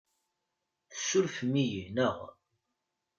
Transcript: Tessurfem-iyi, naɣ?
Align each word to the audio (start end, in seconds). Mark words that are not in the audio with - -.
Tessurfem-iyi, 0.91 1.83
naɣ? 1.95 2.17